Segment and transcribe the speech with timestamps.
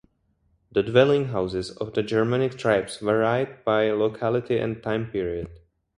[0.71, 5.47] The dwelling houses of the Germanic tribes varied by locality and time period.